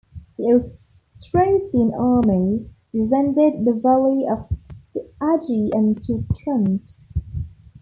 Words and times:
The 0.35 0.45
Austrasian 0.45 1.93
army 1.93 2.67
descended 2.91 3.65
the 3.65 3.73
valley 3.73 4.25
of 4.27 4.51
the 4.95 5.05
Adige 5.21 5.69
and 5.75 6.03
took 6.03 6.21
Trent. 6.39 6.97